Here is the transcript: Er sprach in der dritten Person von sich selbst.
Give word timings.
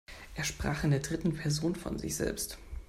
Er 0.33 0.43
sprach 0.45 0.83
in 0.83 0.89
der 0.89 0.99
dritten 1.01 1.31
Person 1.35 1.75
von 1.75 1.99
sich 1.99 2.15
selbst. 2.15 2.57